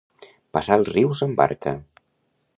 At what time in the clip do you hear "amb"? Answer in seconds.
1.27-1.39